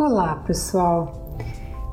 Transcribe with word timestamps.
Olá, 0.00 0.36
pessoal. 0.46 1.12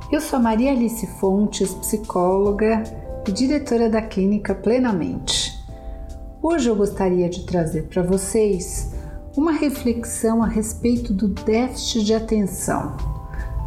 Eu 0.10 0.21
sou 0.21 0.39
Maria 0.39 0.71
Alice 0.71 1.06
Fontes, 1.20 1.74
psicóloga 1.74 2.82
e 3.28 3.32
diretora 3.34 3.89
da 3.89 4.02
clínica 4.02 4.56
Plenamente. 4.56 5.61
Hoje 6.42 6.70
eu 6.70 6.75
gostaria 6.78 7.29
de 7.29 7.46
trazer 7.46 7.89
para 7.89 8.01
vocês 8.01 8.93
uma 9.36 9.51
reflexão 9.51 10.42
a 10.42 10.48
respeito 10.48 11.12
do 11.12 11.28
déficit 11.28 12.06
de 12.06 12.14
atenção. 12.14 12.96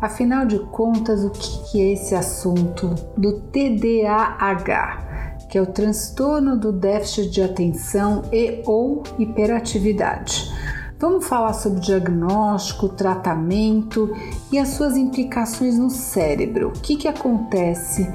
Afinal 0.01 0.47
de 0.47 0.59
contas, 0.71 1.23
o 1.23 1.29
que 1.29 1.79
é 1.79 1.93
esse 1.93 2.15
assunto 2.15 2.95
do 3.19 3.43
TDAH, 3.43 5.37
que 5.51 5.59
é 5.59 5.61
o 5.61 5.67
transtorno 5.67 6.59
do 6.59 6.73
déficit 6.73 7.29
de 7.29 7.43
atenção 7.43 8.23
e 8.33 8.63
ou 8.65 9.03
hiperatividade? 9.19 10.50
Vamos 11.01 11.27
falar 11.27 11.55
sobre 11.55 11.81
diagnóstico, 11.81 12.87
tratamento 12.87 14.15
e 14.53 14.59
as 14.59 14.69
suas 14.69 14.99
implicações 14.99 15.79
no 15.79 15.89
cérebro. 15.89 16.69
O 16.69 16.73
que, 16.73 16.95
que 16.95 17.09
acontece 17.09 18.07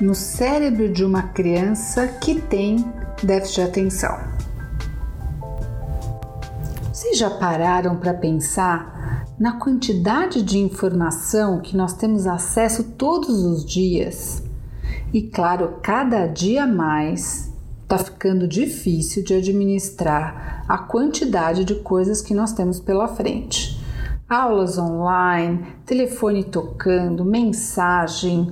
no 0.00 0.14
cérebro 0.14 0.90
de 0.90 1.04
uma 1.04 1.24
criança 1.24 2.08
que 2.08 2.40
tem 2.40 2.82
déficit 3.22 3.56
de 3.56 3.68
atenção? 3.68 4.18
Vocês 6.90 7.18
já 7.18 7.28
pararam 7.28 7.96
para 7.98 8.14
pensar 8.14 9.26
na 9.38 9.58
quantidade 9.58 10.42
de 10.42 10.58
informação 10.58 11.60
que 11.60 11.76
nós 11.76 11.92
temos 11.92 12.26
acesso 12.26 12.82
todos 12.82 13.44
os 13.44 13.62
dias? 13.62 14.42
E 15.12 15.20
claro, 15.20 15.80
cada 15.82 16.26
dia 16.26 16.66
mais 16.66 17.45
está 17.86 17.98
ficando 17.98 18.48
difícil 18.48 19.22
de 19.22 19.32
administrar 19.32 20.64
a 20.68 20.76
quantidade 20.76 21.64
de 21.64 21.76
coisas 21.76 22.20
que 22.20 22.34
nós 22.34 22.52
temos 22.52 22.80
pela 22.80 23.06
frente. 23.06 23.80
Aulas 24.28 24.76
online, 24.76 25.64
telefone 25.86 26.42
tocando, 26.42 27.24
mensagem, 27.24 28.50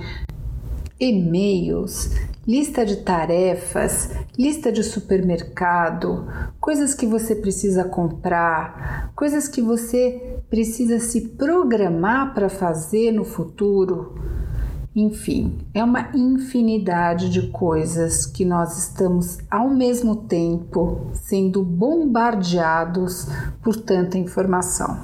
e-mails, 1.01 2.13
lista 2.47 2.87
de 2.87 2.99
tarefas, 2.99 4.11
lista 4.39 4.71
de 4.71 4.85
supermercado, 4.85 6.29
coisas 6.61 6.95
que 6.95 7.05
você 7.05 7.35
precisa 7.35 7.83
comprar, 7.83 9.11
coisas 9.17 9.49
que 9.49 9.61
você 9.61 10.39
precisa 10.49 11.01
se 11.01 11.31
programar 11.31 12.35
para 12.35 12.49
fazer 12.49 13.11
no 13.11 13.25
futuro. 13.25 14.15
Enfim, 14.97 15.59
é 15.75 15.83
uma 15.83 16.11
infinidade 16.15 17.29
de 17.29 17.49
coisas 17.49 18.27
que 18.27 18.45
nós 18.45 18.79
estamos 18.79 19.39
ao 19.51 19.69
mesmo 19.69 20.15
tempo 20.15 21.09
sendo 21.15 21.65
bombardeados 21.65 23.27
por 23.61 23.75
tanta 23.75 24.17
informação. 24.17 24.97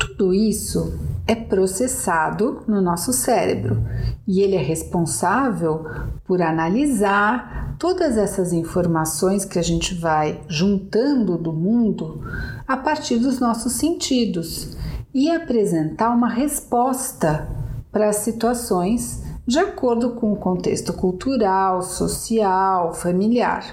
Tudo 0.00 0.34
isso 0.34 0.98
é 1.28 1.36
processado 1.36 2.64
no 2.66 2.82
nosso 2.82 3.12
cérebro 3.12 3.80
e 4.26 4.40
ele 4.40 4.56
é 4.56 4.62
responsável 4.62 5.86
por 6.24 6.42
analisar 6.42 7.76
todas 7.78 8.16
essas 8.16 8.52
informações 8.52 9.44
que 9.44 9.60
a 9.60 9.62
gente 9.62 9.94
vai 9.94 10.40
juntando 10.48 11.38
do 11.38 11.52
mundo 11.52 12.20
a 12.66 12.76
partir 12.76 13.18
dos 13.18 13.38
nossos 13.38 13.74
sentidos 13.74 14.76
e 15.14 15.30
apresentar 15.30 16.10
uma 16.10 16.28
resposta 16.28 17.61
para 17.92 18.12
situações 18.12 19.22
de 19.46 19.58
acordo 19.58 20.14
com 20.14 20.32
o 20.32 20.36
contexto 20.36 20.92
cultural, 20.92 21.82
social, 21.82 22.94
familiar. 22.94 23.64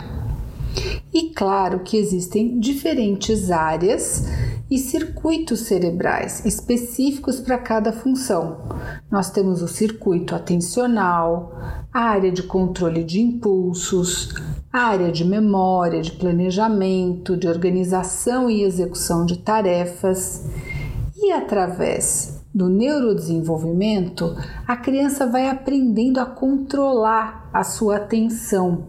E 1.14 1.30
claro 1.30 1.80
que 1.80 1.98
existem 1.98 2.60
diferentes 2.60 3.50
áreas 3.50 4.26
e 4.70 4.78
circuitos 4.78 5.62
cerebrais 5.62 6.46
específicos 6.46 7.40
para 7.40 7.58
cada 7.58 7.92
função. 7.92 8.60
Nós 9.10 9.32
temos 9.32 9.64
o 9.64 9.68
circuito 9.68 10.36
atencional, 10.36 11.56
a 11.92 12.02
área 12.02 12.32
de 12.32 12.44
controle 12.44 13.04
de 13.04 13.20
impulsos, 13.20 14.36
a 14.72 14.82
área 14.82 15.12
de 15.12 15.26
memória, 15.26 16.02
de 16.02 16.12
planejamento, 16.12 17.36
de 17.36 17.48
organização 17.48 18.50
e 18.50 18.64
execução 18.64 19.26
de 19.26 19.40
tarefas, 19.40 20.46
e 21.18 21.32
através 21.32 22.39
do 22.54 22.68
neurodesenvolvimento, 22.68 24.36
a 24.68 24.76
criança 24.76 25.28
vai 25.28 25.48
aprendendo 25.48 26.20
a 26.20 26.26
controlar 26.26 27.50
a 27.54 27.64
sua 27.64 27.98
atenção. 27.98 28.88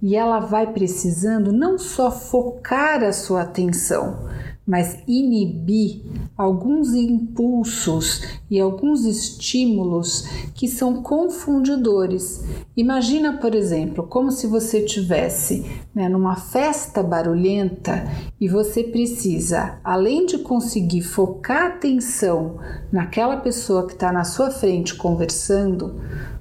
E 0.00 0.14
ela 0.14 0.38
vai 0.38 0.72
precisando 0.72 1.52
não 1.52 1.78
só 1.78 2.10
focar 2.10 3.02
a 3.02 3.12
sua 3.12 3.42
atenção, 3.42 4.28
mas 4.68 4.98
inibir 5.08 6.02
alguns 6.36 6.92
impulsos 6.92 8.22
e 8.50 8.60
alguns 8.60 9.06
estímulos 9.06 10.24
que 10.54 10.68
são 10.68 11.02
confundidores. 11.02 12.44
Imagina, 12.76 13.38
por 13.38 13.54
exemplo, 13.54 14.06
como 14.06 14.30
se 14.30 14.46
você 14.46 14.82
tivesse 14.82 15.64
né, 15.94 16.06
numa 16.06 16.36
festa 16.36 17.02
barulhenta 17.02 18.06
e 18.38 18.46
você 18.46 18.84
precisa, 18.84 19.80
além 19.82 20.26
de 20.26 20.36
conseguir 20.36 21.00
focar 21.00 21.62
a 21.62 21.68
atenção 21.68 22.58
naquela 22.92 23.38
pessoa 23.38 23.86
que 23.86 23.94
está 23.94 24.12
na 24.12 24.24
sua 24.24 24.50
frente 24.50 24.94
conversando, 24.94 25.98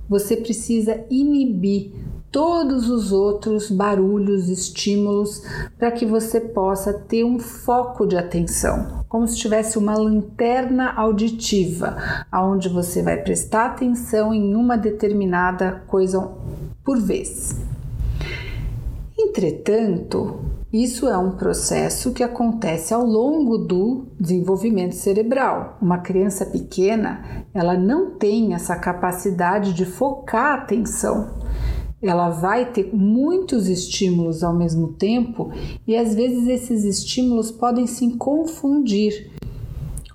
você 0.09 0.35
precisa 0.35 1.01
inibir 1.09 1.93
todos 2.31 2.89
os 2.89 3.11
outros 3.11 3.69
barulhos, 3.69 4.49
estímulos, 4.49 5.41
para 5.77 5.91
que 5.91 6.05
você 6.05 6.39
possa 6.39 6.93
ter 6.93 7.23
um 7.23 7.39
foco 7.39 8.05
de 8.05 8.17
atenção, 8.17 9.05
como 9.07 9.27
se 9.27 9.37
tivesse 9.37 9.77
uma 9.77 9.95
lanterna 9.95 10.93
auditiva, 10.93 11.97
aonde 12.31 12.69
você 12.69 13.01
vai 13.01 13.17
prestar 13.17 13.67
atenção 13.67 14.33
em 14.33 14.55
uma 14.55 14.77
determinada 14.77 15.83
coisa 15.87 16.29
por 16.83 16.99
vez. 16.99 17.55
Entretanto, 19.17 20.39
isso 20.71 21.07
é 21.07 21.17
um 21.17 21.31
processo 21.31 22.11
que 22.11 22.21
acontece 22.21 22.93
ao 22.93 23.05
longo 23.05 23.57
do 23.57 24.07
desenvolvimento 24.19 24.95
cerebral. 24.95 25.77
Uma 25.81 25.99
criança 25.99 26.45
pequena, 26.45 27.45
ela 27.53 27.75
não 27.75 28.11
tem 28.11 28.53
essa 28.53 28.75
capacidade 28.75 29.73
de 29.73 29.85
focar 29.85 30.51
a 30.51 30.55
atenção 30.55 31.47
ela 32.01 32.29
vai 32.29 32.65
ter 32.65 32.91
muitos 32.93 33.67
estímulos 33.67 34.43
ao 34.43 34.53
mesmo 34.53 34.89
tempo 34.89 35.51
e 35.87 35.95
às 35.95 36.13
vezes 36.13 36.47
esses 36.47 36.83
estímulos 36.83 37.49
podem 37.49 37.87
se 37.87 38.15
confundir. 38.17 39.31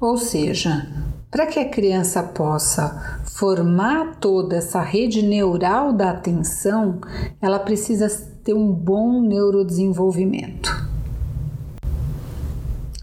Ou 0.00 0.16
seja, 0.16 0.88
para 1.30 1.46
que 1.46 1.58
a 1.58 1.68
criança 1.68 2.22
possa 2.22 3.20
formar 3.24 4.16
toda 4.16 4.56
essa 4.56 4.80
rede 4.80 5.22
neural 5.22 5.92
da 5.92 6.10
atenção, 6.10 7.00
ela 7.40 7.58
precisa 7.58 8.08
ter 8.44 8.54
um 8.54 8.72
bom 8.72 9.20
neurodesenvolvimento. 9.20 10.70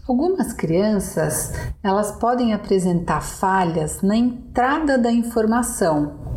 Algumas 0.06 0.52
crianças, 0.52 1.52
elas 1.82 2.12
podem 2.12 2.52
apresentar 2.52 3.20
falhas 3.20 4.02
na 4.02 4.16
entrada 4.16 4.98
da 4.98 5.12
informação, 5.12 6.29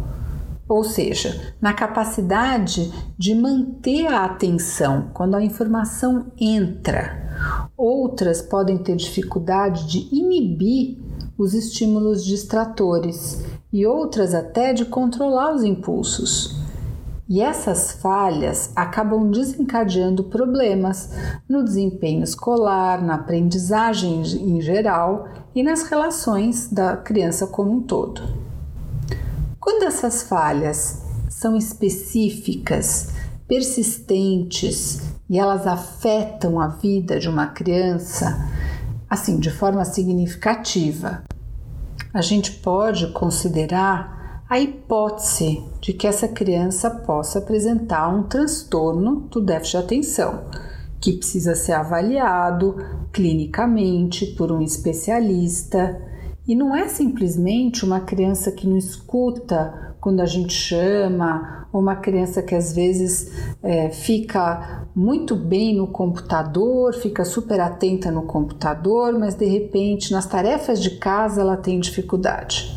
ou 0.67 0.83
seja, 0.83 1.53
na 1.61 1.73
capacidade 1.73 2.91
de 3.17 3.35
manter 3.35 4.07
a 4.07 4.25
atenção 4.25 5.09
quando 5.13 5.35
a 5.35 5.43
informação 5.43 6.27
entra. 6.39 7.21
Outras 7.75 8.41
podem 8.41 8.77
ter 8.77 8.95
dificuldade 8.95 9.87
de 9.87 10.15
inibir 10.15 10.97
os 11.37 11.53
estímulos 11.53 12.23
distratores 12.23 13.43
e 13.71 13.85
outras 13.85 14.33
até 14.33 14.71
de 14.71 14.85
controlar 14.85 15.53
os 15.53 15.63
impulsos. 15.63 16.55
E 17.27 17.41
essas 17.41 17.93
falhas 17.93 18.71
acabam 18.75 19.31
desencadeando 19.31 20.25
problemas 20.25 21.09
no 21.49 21.63
desempenho 21.63 22.23
escolar, 22.23 23.01
na 23.01 23.15
aprendizagem 23.15 24.21
em 24.21 24.61
geral 24.61 25.27
e 25.55 25.63
nas 25.63 25.83
relações 25.83 26.69
da 26.71 26.97
criança 26.97 27.47
como 27.47 27.71
um 27.71 27.81
todo. 27.81 28.42
Quando 29.63 29.83
essas 29.83 30.23
falhas 30.23 31.01
são 31.29 31.55
específicas, 31.55 33.13
persistentes 33.47 35.01
e 35.29 35.39
elas 35.39 35.65
afetam 35.65 36.59
a 36.59 36.67
vida 36.67 37.17
de 37.17 37.29
uma 37.29 37.47
criança, 37.47 38.45
assim, 39.09 39.39
de 39.39 39.49
forma 39.49 39.85
significativa, 39.85 41.23
a 42.13 42.21
gente 42.21 42.51
pode 42.51 43.13
considerar 43.13 44.43
a 44.49 44.59
hipótese 44.59 45.63
de 45.79 45.93
que 45.93 46.07
essa 46.07 46.27
criança 46.27 46.91
possa 46.91 47.39
apresentar 47.39 48.09
um 48.09 48.23
transtorno 48.23 49.21
do 49.31 49.39
déficit 49.39 49.77
de 49.77 49.83
atenção, 49.85 50.43
que 50.99 51.13
precisa 51.13 51.55
ser 51.55 51.71
avaliado 51.71 52.75
clinicamente 53.13 54.25
por 54.35 54.51
um 54.51 54.61
especialista 54.61 56.01
E 56.45 56.55
não 56.55 56.75
é 56.75 56.89
simplesmente 56.89 57.85
uma 57.85 58.01
criança 58.01 58.51
que 58.51 58.67
não 58.67 58.77
escuta 58.77 59.95
quando 60.01 60.19
a 60.19 60.25
gente 60.25 60.53
chama, 60.53 61.65
ou 61.71 61.79
uma 61.79 61.95
criança 61.95 62.41
que 62.41 62.53
às 62.53 62.75
vezes 62.75 63.31
é, 63.63 63.89
fica 63.89 64.85
muito 64.93 65.37
bem 65.37 65.73
no 65.73 65.87
computador, 65.87 66.93
fica 66.93 67.23
super 67.23 67.61
atenta 67.61 68.11
no 68.11 68.23
computador, 68.23 69.17
mas 69.17 69.35
de 69.35 69.45
repente 69.45 70.11
nas 70.11 70.25
tarefas 70.25 70.81
de 70.81 70.97
casa 70.97 71.39
ela 71.39 71.55
tem 71.55 71.79
dificuldade. 71.79 72.75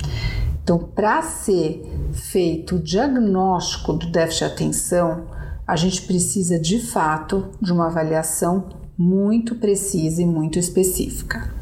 Então, 0.62 0.78
para 0.78 1.20
ser 1.22 1.84
feito 2.12 2.76
o 2.76 2.80
diagnóstico 2.80 3.92
do 3.94 4.06
déficit 4.06 4.46
de 4.46 4.52
atenção, 4.52 5.24
a 5.66 5.74
gente 5.74 6.02
precisa 6.02 6.56
de 6.58 6.78
fato 6.78 7.48
de 7.60 7.72
uma 7.72 7.86
avaliação 7.86 8.68
muito 8.96 9.56
precisa 9.56 10.22
e 10.22 10.26
muito 10.26 10.58
específica. 10.58 11.55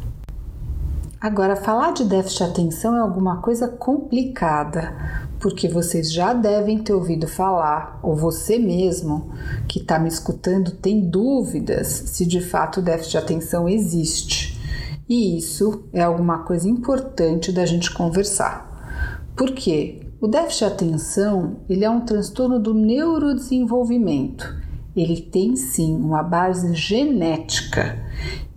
Agora, 1.24 1.56
falar 1.56 1.92
de 1.92 2.04
déficit 2.04 2.44
de 2.44 2.50
atenção 2.50 2.94
é 2.94 3.00
alguma 3.00 3.38
coisa 3.40 3.66
complicada, 3.66 4.94
porque 5.40 5.66
vocês 5.66 6.12
já 6.12 6.34
devem 6.34 6.76
ter 6.76 6.92
ouvido 6.92 7.26
falar, 7.26 7.98
ou 8.02 8.14
você 8.14 8.58
mesmo 8.58 9.32
que 9.66 9.78
está 9.78 9.98
me 9.98 10.06
escutando 10.06 10.72
tem 10.72 11.08
dúvidas 11.08 11.86
se 11.88 12.26
de 12.26 12.42
fato 12.42 12.80
o 12.80 12.82
déficit 12.82 13.12
de 13.12 13.16
atenção 13.16 13.66
existe. 13.66 14.60
E 15.08 15.38
isso 15.38 15.84
é 15.94 16.02
alguma 16.02 16.40
coisa 16.40 16.68
importante 16.68 17.50
da 17.50 17.64
gente 17.64 17.90
conversar. 17.90 19.24
Por 19.34 19.52
quê? 19.52 20.06
O 20.20 20.28
déficit 20.28 20.58
de 20.58 20.72
atenção 20.74 21.56
ele 21.70 21.86
é 21.86 21.90
um 21.90 22.02
transtorno 22.02 22.60
do 22.60 22.74
neurodesenvolvimento. 22.74 24.63
Ele 24.96 25.20
tem 25.20 25.56
sim 25.56 25.94
uma 25.96 26.22
base 26.22 26.74
genética 26.74 27.98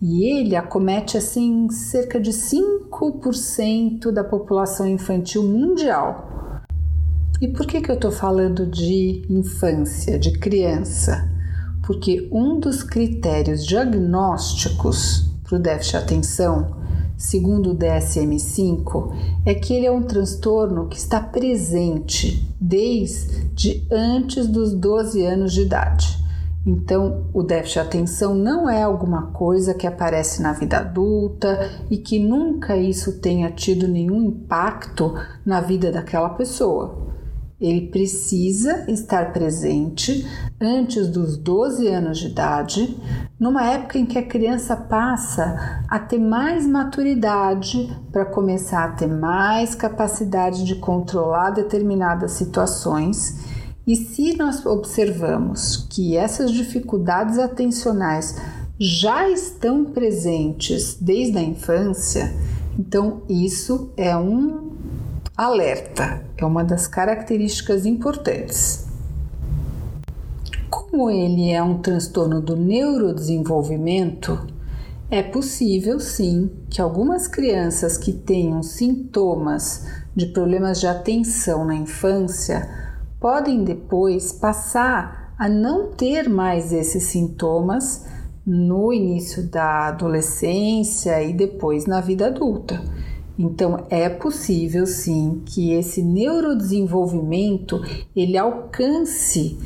e 0.01 0.23
ele 0.31 0.55
acomete 0.55 1.17
assim 1.17 1.69
cerca 1.69 2.19
de 2.19 2.31
5% 2.31 4.11
da 4.11 4.23
população 4.23 4.87
infantil 4.87 5.43
mundial. 5.43 6.61
E 7.41 7.47
por 7.47 7.65
que, 7.65 7.81
que 7.81 7.91
eu 7.91 7.95
estou 7.95 8.11
falando 8.11 8.65
de 8.65 9.25
infância, 9.29 10.17
de 10.17 10.37
criança? 10.37 11.29
Porque 11.85 12.27
um 12.31 12.59
dos 12.59 12.83
critérios 12.83 13.65
diagnósticos 13.65 15.31
para 15.43 15.57
o 15.57 15.59
déficit 15.59 15.91
de 15.91 15.97
atenção 15.97 16.77
segundo 17.17 17.71
o 17.71 17.75
DSM-5, 17.75 19.11
é 19.43 19.55
que 19.55 19.73
ele 19.73 19.87
é 19.87 19.91
um 19.91 20.03
transtorno 20.03 20.87
que 20.87 20.97
está 20.97 21.19
presente 21.19 22.47
desde 22.61 23.83
antes 23.91 24.47
dos 24.47 24.71
12 24.73 25.25
anos 25.25 25.51
de 25.51 25.61
idade. 25.61 26.26
Então, 26.67 27.29
o 27.33 27.41
déficit 27.41 27.75
de 27.75 27.87
atenção 27.87 28.35
não 28.35 28.69
é 28.69 28.83
alguma 28.83 29.27
coisa 29.27 29.73
que 29.73 29.87
aparece 29.87 30.41
na 30.41 30.51
vida 30.51 30.79
adulta 30.79 31.57
e 31.89 31.97
que 31.97 32.19
nunca 32.19 32.75
isso 32.75 33.21
tenha 33.21 33.49
tido 33.49 33.87
nenhum 33.87 34.21
impacto 34.21 35.13
na 35.45 35.61
vida 35.61 35.89
daquela 35.93 36.27
pessoa. 36.31 37.07
Ele 37.59 37.87
precisa 37.87 38.85
estar 38.91 39.31
presente 39.31 40.27
antes 40.59 41.07
dos 41.07 41.37
12 41.37 41.87
anos 41.87 42.17
de 42.17 42.27
idade, 42.27 43.01
numa 43.39 43.63
época 43.63 43.97
em 43.97 44.05
que 44.05 44.19
a 44.19 44.27
criança 44.27 44.75
passa 44.75 45.83
a 45.87 45.97
ter 45.97 46.19
mais 46.19 46.67
maturidade 46.67 47.97
para 48.11 48.25
começar 48.25 48.83
a 48.83 48.91
ter 48.91 49.07
mais 49.07 49.73
capacidade 49.73 50.65
de 50.65 50.75
controlar 50.75 51.51
determinadas 51.51 52.33
situações. 52.33 53.56
E 53.87 53.95
se 53.95 54.35
nós 54.35 54.65
observamos 54.65 55.87
que 55.89 56.17
essas 56.17 56.51
dificuldades 56.51 57.39
atencionais 57.39 58.35
já 58.77 59.29
estão 59.29 59.85
presentes 59.85 60.97
desde 60.99 61.37
a 61.37 61.41
infância, 61.41 62.35
então 62.77 63.21
isso 63.29 63.89
é 63.95 64.15
um 64.17 64.67
Alerta 65.37 66.25
é 66.35 66.43
uma 66.43 66.63
das 66.63 66.87
características 66.87 67.85
importantes. 67.85 68.87
Como 70.67 71.11
ele 71.11 71.51
é 71.51 71.61
um 71.61 71.77
transtorno 71.77 72.41
do 72.41 72.55
neurodesenvolvimento, 72.55 74.47
é 75.11 75.21
possível 75.21 75.99
sim 75.99 76.49
que 76.71 76.81
algumas 76.81 77.27
crianças 77.27 77.97
que 77.97 78.11
tenham 78.11 78.63
sintomas 78.63 79.85
de 80.15 80.25
problemas 80.25 80.79
de 80.79 80.87
atenção 80.87 81.63
na 81.63 81.75
infância 81.75 82.86
podem 83.19 83.63
depois 83.63 84.31
passar 84.31 85.33
a 85.37 85.47
não 85.47 85.91
ter 85.91 86.29
mais 86.29 86.73
esses 86.73 87.03
sintomas 87.03 88.05
no 88.45 88.93
início 88.93 89.43
da 89.43 89.87
adolescência 89.87 91.21
e 91.23 91.33
depois 91.33 91.85
na 91.85 91.99
vida 91.99 92.27
adulta. 92.27 92.81
Então 93.37 93.85
é 93.89 94.09
possível 94.09 94.87
sim 94.87 95.43
que 95.45 95.71
esse 95.73 96.01
neurodesenvolvimento 96.01 97.81
ele 98.15 98.37
alcance 98.37 99.59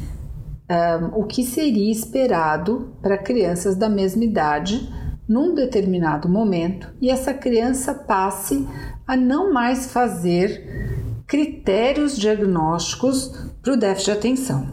um, 0.70 1.20
o 1.22 1.24
que 1.26 1.44
seria 1.44 1.92
esperado 1.92 2.94
para 3.02 3.18
crianças 3.18 3.76
da 3.76 3.88
mesma 3.88 4.24
idade 4.24 4.92
num 5.28 5.56
determinado 5.56 6.28
momento 6.28 6.90
e 7.00 7.10
essa 7.10 7.34
criança 7.34 7.94
passe 7.94 8.68
a 9.08 9.16
não 9.16 9.54
mais 9.54 9.92
fazer 9.92 11.01
critérios 11.32 12.16
diagnósticos 12.18 13.32
para 13.62 13.72
o 13.72 13.78
déficit 13.78 14.12
de 14.12 14.18
atenção. 14.18 14.68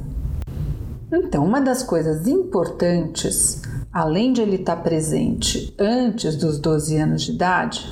Então, 1.13 1.45
uma 1.45 1.61
das 1.61 1.85
coisas 1.85 2.27
importantes, 2.27 3.63
além 3.93 4.33
de 4.33 4.41
ele 4.41 4.57
estar 4.57 4.75
presente 4.75 5.73
antes 5.79 6.35
dos 6.35 6.59
12 6.59 6.97
anos 6.97 7.23
de 7.23 7.31
idade, 7.31 7.87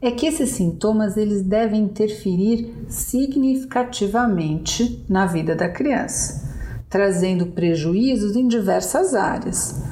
é 0.00 0.12
que 0.12 0.26
esses 0.26 0.50
sintomas 0.50 1.16
eles 1.16 1.42
devem 1.42 1.82
interferir 1.82 2.72
significativamente 2.86 5.04
na 5.08 5.26
vida 5.26 5.56
da 5.56 5.68
criança, 5.68 6.48
trazendo 6.88 7.46
prejuízos 7.46 8.36
em 8.36 8.46
diversas 8.46 9.16
áreas. 9.16 9.82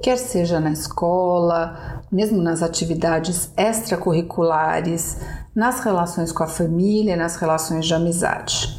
Quer 0.00 0.16
seja 0.16 0.58
na 0.58 0.72
escola, 0.72 2.02
mesmo 2.10 2.40
nas 2.40 2.62
atividades 2.62 3.52
extracurriculares, 3.58 5.18
nas 5.56 5.80
relações 5.80 6.30
com 6.30 6.42
a 6.42 6.46
família, 6.46 7.16
nas 7.16 7.36
relações 7.36 7.86
de 7.86 7.94
amizade. 7.94 8.78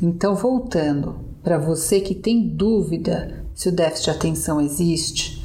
Então, 0.00 0.36
voltando, 0.36 1.16
para 1.42 1.58
você 1.58 2.00
que 2.00 2.14
tem 2.14 2.46
dúvida 2.46 3.44
se 3.52 3.68
o 3.68 3.72
déficit 3.72 4.04
de 4.04 4.10
atenção 4.10 4.60
existe, 4.60 5.44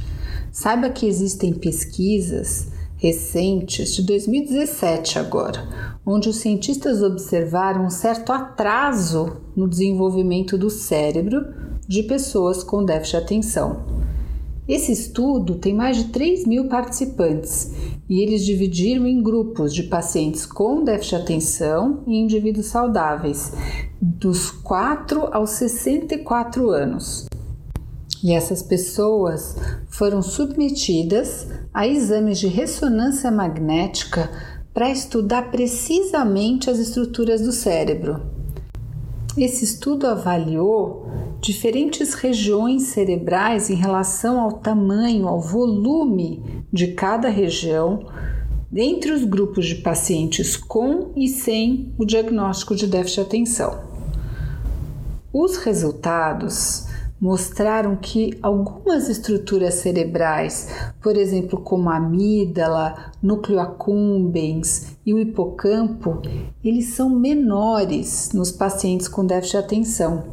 saiba 0.52 0.92
que 0.92 1.08
existem 1.08 1.52
pesquisas 1.54 2.68
recentes 2.96 3.96
de 3.96 4.04
2017 4.04 5.18
agora, 5.18 5.68
onde 6.06 6.30
os 6.30 6.36
cientistas 6.36 7.02
observaram 7.02 7.86
um 7.86 7.90
certo 7.90 8.32
atraso 8.32 9.38
no 9.56 9.68
desenvolvimento 9.68 10.60
do 10.60 10.70
cérebro 10.70 11.56
de 11.88 12.04
pessoas 12.04 12.64
com 12.64 12.86
déficit 12.86 13.18
de 13.18 13.24
atenção. 13.24 14.11
Esse 14.72 14.94
estudo 14.94 15.56
tem 15.56 15.74
mais 15.74 15.98
de 15.98 16.06
3 16.06 16.46
mil 16.46 16.70
participantes 16.70 17.74
e 18.10 18.22
eles 18.22 18.46
dividiram 18.46 19.06
em 19.06 19.22
grupos 19.22 19.74
de 19.74 19.84
pacientes 19.84 20.46
com 20.46 20.82
déficit 20.82 21.18
de 21.18 21.22
atenção 21.24 22.04
e 22.08 22.16
indivíduos 22.16 22.68
saudáveis, 22.68 23.52
dos 24.02 24.50
4 24.50 25.28
aos 25.34 25.50
64 25.50 26.70
anos. 26.70 27.26
E 28.24 28.32
essas 28.32 28.64
pessoas 28.64 29.58
foram 29.90 30.22
submetidas 30.22 31.50
a 31.74 31.86
exames 31.86 32.40
de 32.40 32.48
ressonância 32.48 33.30
magnética 33.30 34.32
para 34.74 34.90
estudar 34.90 35.52
precisamente 35.52 36.70
as 36.70 36.80
estruturas 36.80 37.42
do 37.42 37.52
cérebro. 37.52 38.22
Esse 39.38 39.66
estudo 39.66 40.08
avaliou 40.08 41.08
diferentes 41.42 42.14
regiões 42.14 42.84
cerebrais 42.84 43.70
em 43.70 43.76
relação 43.76 44.40
ao 44.40 44.54
tamanho, 44.54 45.28
ao 45.28 45.42
volume 45.42 46.64
de 46.72 46.90
cada 46.94 47.30
região, 47.30 48.06
entre 48.74 49.12
os 49.12 49.26
grupos 49.26 49.66
de 49.66 49.76
pacientes 49.76 50.56
com 50.56 51.12
e 51.16 51.28
sem 51.28 51.94
o 51.98 52.06
diagnóstico 52.06 52.76
de 52.76 52.88
déficit 52.88 53.16
de 53.16 53.22
atenção. 53.22 53.84
Os 55.34 55.58
resultados 55.58 56.88
mostraram 57.20 57.96
que 57.96 58.38
algumas 58.42 59.08
estruturas 59.08 59.76
cerebrais, 59.76 60.70
por 61.02 61.16
exemplo, 61.16 61.60
como 61.60 61.90
a 61.90 61.98
amígdala, 61.98 63.12
núcleo 63.22 63.60
accumbens 63.60 64.98
e 65.06 65.14
o 65.14 65.20
hipocampo, 65.20 66.22
eles 66.64 66.94
são 66.94 67.10
menores 67.10 68.32
nos 68.34 68.52
pacientes 68.52 69.08
com 69.08 69.26
déficit 69.26 69.52
de 69.52 69.58
atenção. 69.58 70.24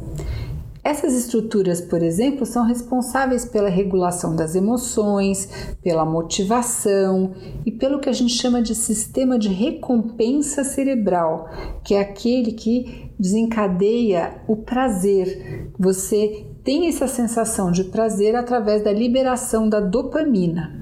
Essas 0.83 1.13
estruturas, 1.13 1.81
por 1.81 2.01
exemplo, 2.01 2.45
são 2.45 2.65
responsáveis 2.65 3.43
pela 3.43 3.69
regulação 3.69 4.35
das 4.35 4.55
emoções, 4.55 5.75
pela 5.83 6.05
motivação 6.05 7.33
e 7.65 7.71
pelo 7.71 7.99
que 7.99 8.07
a 8.07 8.13
gente 8.13 8.33
chama 8.33 8.61
de 8.61 8.73
sistema 8.73 9.37
de 9.37 9.49
recompensa 9.49 10.63
cerebral, 10.63 11.49
que 11.83 11.95
é 11.95 11.99
aquele 11.99 12.53
que 12.53 13.11
desencadeia 13.19 14.41
o 14.47 14.55
prazer. 14.55 15.69
Você 15.77 16.45
tem 16.63 16.87
essa 16.87 17.07
sensação 17.07 17.71
de 17.71 17.85
prazer 17.85 18.35
através 18.35 18.81
da 18.81 18.91
liberação 18.91 19.67
da 19.67 19.81
dopamina. 19.81 20.79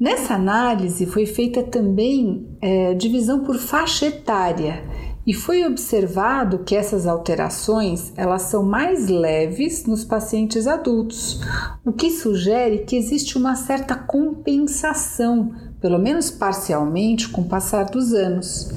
Nessa 0.00 0.34
análise 0.34 1.06
foi 1.06 1.26
feita 1.26 1.62
também 1.62 2.48
é, 2.60 2.94
divisão 2.94 3.44
por 3.44 3.56
faixa 3.56 4.06
etária 4.06 4.82
e 5.26 5.32
foi 5.32 5.64
observado 5.64 6.60
que 6.60 6.74
essas 6.74 7.06
alterações 7.06 8.12
elas 8.16 8.42
são 8.42 8.62
mais 8.62 9.08
leves 9.08 9.86
nos 9.86 10.04
pacientes 10.04 10.66
adultos, 10.66 11.40
o 11.84 11.92
que 11.92 12.10
sugere 12.10 12.78
que 12.78 12.96
existe 12.96 13.38
uma 13.38 13.54
certa 13.54 13.94
compensação, 13.94 15.52
pelo 15.80 15.98
menos 15.98 16.30
parcialmente, 16.30 17.28
com 17.28 17.42
o 17.42 17.48
passar 17.48 17.84
dos 17.84 18.12
anos. 18.12 18.70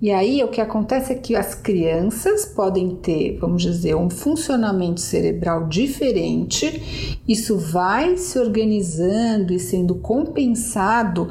E 0.00 0.10
aí 0.10 0.44
o 0.44 0.48
que 0.48 0.60
acontece 0.60 1.12
é 1.12 1.16
que 1.16 1.34
as 1.34 1.54
crianças 1.54 2.44
podem 2.44 2.96
ter, 2.96 3.38
vamos 3.40 3.62
dizer, 3.62 3.96
um 3.96 4.10
funcionamento 4.10 5.00
cerebral 5.00 5.66
diferente, 5.68 7.18
isso 7.26 7.56
vai 7.56 8.16
se 8.18 8.38
organizando 8.38 9.52
e 9.52 9.58
sendo 9.58 9.94
compensado 9.94 11.28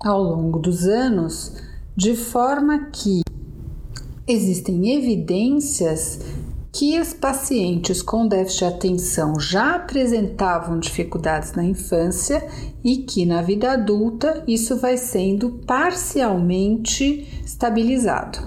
ao 0.00 0.22
longo 0.22 0.58
dos 0.58 0.86
anos, 0.86 1.56
de 1.96 2.14
forma 2.14 2.90
que 2.92 3.22
Existem 4.30 4.94
evidências 4.94 6.20
que 6.70 6.98
as 6.98 7.14
pacientes 7.14 8.02
com 8.02 8.28
déficit 8.28 8.58
de 8.58 8.64
atenção 8.66 9.40
já 9.40 9.76
apresentavam 9.76 10.78
dificuldades 10.78 11.54
na 11.54 11.64
infância 11.64 12.46
e 12.84 12.98
que 12.98 13.24
na 13.24 13.40
vida 13.40 13.72
adulta 13.72 14.44
isso 14.46 14.76
vai 14.76 14.98
sendo 14.98 15.62
parcialmente 15.66 17.40
estabilizado. 17.42 18.38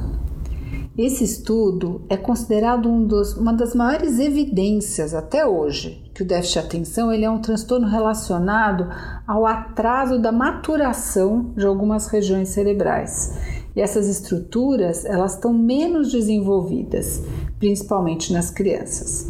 Esse 0.96 1.24
estudo 1.24 2.06
é 2.10 2.16
considerado 2.16 2.88
um 2.88 3.04
dos, 3.04 3.36
uma 3.36 3.52
das 3.52 3.74
maiores 3.74 4.20
evidências 4.20 5.16
até 5.16 5.48
hoje 5.48 6.12
que 6.14 6.22
o 6.22 6.28
déficit 6.28 6.60
de 6.60 6.68
atenção 6.68 7.12
ele 7.12 7.26
é 7.26 7.30
um 7.30 7.42
transtorno 7.42 7.88
relacionado 7.88 8.88
ao 9.26 9.48
atraso 9.48 10.20
da 10.20 10.32
maturação 10.32 11.54
de 11.58 11.66
algumas 11.66 12.06
regiões 12.06 12.50
cerebrais 12.50 13.61
e 13.76 13.82
essas 13.82 14.08
estruturas 14.08 15.06
elas 15.06 15.36
estão 15.36 15.54
menos 15.54 16.12
desenvolvidas, 16.12 17.22
principalmente 17.60 18.34
nas 18.34 18.50
crianças. 18.50 19.28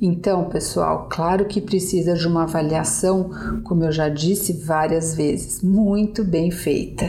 Então, 0.00 0.44
pessoal, 0.44 1.08
claro 1.10 1.44
que 1.46 1.60
precisa 1.60 2.14
de 2.14 2.24
uma 2.24 2.44
avaliação, 2.44 3.30
como 3.64 3.82
eu 3.82 3.90
já 3.90 4.08
disse 4.08 4.52
várias 4.52 5.14
vezes, 5.14 5.60
muito 5.60 6.22
bem 6.22 6.52
feita. 6.52 7.04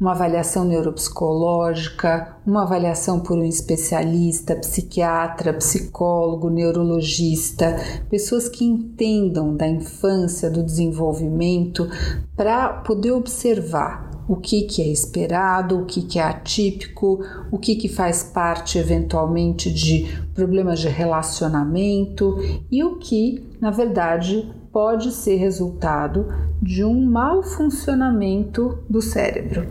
Uma 0.00 0.10
avaliação 0.10 0.64
neuropsicológica, 0.64 2.36
uma 2.44 2.62
avaliação 2.62 3.20
por 3.20 3.38
um 3.38 3.44
especialista, 3.44 4.56
psiquiatra, 4.56 5.54
psicólogo, 5.54 6.50
neurologista, 6.50 7.76
pessoas 8.10 8.48
que 8.48 8.64
entendam 8.64 9.56
da 9.56 9.68
infância, 9.68 10.50
do 10.50 10.64
desenvolvimento, 10.64 11.88
para 12.36 12.68
poder 12.68 13.12
observar 13.12 14.13
o 14.26 14.36
que, 14.36 14.62
que 14.62 14.82
é 14.82 14.86
esperado, 14.86 15.80
o 15.80 15.84
que, 15.84 16.02
que 16.02 16.18
é 16.18 16.22
atípico, 16.22 17.24
o 17.50 17.58
que, 17.58 17.76
que 17.76 17.88
faz 17.88 18.22
parte 18.22 18.78
eventualmente 18.78 19.70
de 19.70 20.06
problemas 20.34 20.80
de 20.80 20.88
relacionamento 20.88 22.36
e 22.70 22.82
o 22.82 22.96
que, 22.96 23.44
na 23.60 23.70
verdade, 23.70 24.50
pode 24.72 25.12
ser 25.12 25.36
resultado 25.36 26.26
de 26.60 26.84
um 26.84 27.04
mau 27.04 27.42
funcionamento 27.42 28.78
do 28.88 29.00
cérebro. 29.00 29.66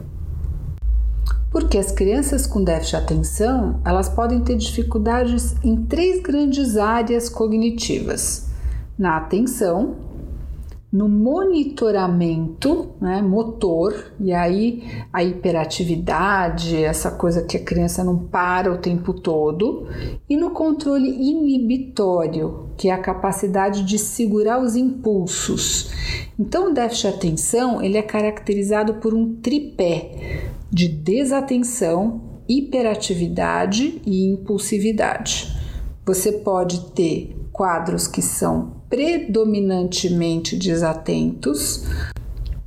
Porque 1.51 1.77
as 1.77 1.91
crianças 1.91 2.48
com 2.48 2.63
déficit 2.63 2.91
de 2.91 3.03
atenção, 3.03 3.79
elas 3.86 4.10
podem 4.10 4.41
ter 4.41 4.55
dificuldades 4.55 5.55
em 5.63 5.86
três 5.86 6.22
grandes 6.22 6.77
áreas 6.77 7.29
cognitivas: 7.29 8.50
na 8.98 9.17
atenção, 9.17 9.95
no 10.93 11.09
monitoramento 11.09 12.91
né, 13.01 13.19
motor, 13.19 14.13
e 14.19 14.31
aí 14.31 14.83
a 15.12 15.23
hiperatividade, 15.23 16.77
essa 16.77 17.09
coisa 17.09 17.41
que 17.41 17.57
a 17.57 17.63
criança 17.63 18.03
não 18.03 18.15
para 18.19 18.71
o 18.71 18.77
tempo 18.77 19.12
todo, 19.12 19.88
e 20.29 20.38
no 20.38 20.51
controle 20.51 21.09
inibitório, 21.09 22.69
que 22.77 22.89
é 22.89 22.93
a 22.93 23.00
capacidade 23.00 23.83
de 23.83 23.97
segurar 23.97 24.62
os 24.62 24.75
impulsos. 24.75 25.89
Então, 26.38 26.69
o 26.69 26.73
déficit 26.75 27.09
de 27.09 27.15
atenção 27.15 27.81
ele 27.81 27.97
é 27.97 28.03
caracterizado 28.03 28.95
por 28.95 29.15
um 29.15 29.38
tripé 29.38 30.51
de 30.69 30.88
desatenção, 30.88 32.21
hiperatividade 32.47 34.00
e 34.05 34.27
impulsividade. 34.27 35.57
Você 36.05 36.33
pode 36.33 36.91
ter 36.91 37.35
quadros 37.51 38.07
que 38.07 38.21
são 38.21 38.82
predominantemente 38.93 40.55
desatentos, 40.55 41.83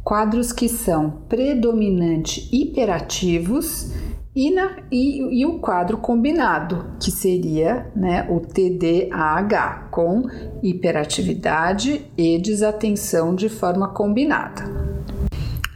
quadros 0.03 0.51
que 0.51 0.69
são 0.69 1.09
predominante 1.29 2.49
hiperativos 2.53 3.93
e, 4.35 4.51
na, 4.51 4.77
e, 4.91 5.41
e, 5.41 5.47
o 5.47 5.61
quadro 5.61 5.99
combinado, 5.99 6.85
que 6.99 7.13
seria 7.13 7.93
né, 7.95 8.27
o 8.29 8.41
TDAH, 8.41 9.87
com 9.93 10.25
hiperatividade 10.65 12.05
e 12.19 12.39
desatenção 12.41 13.33
de 13.33 13.49
forma 13.49 13.91
combinada. 13.91 14.65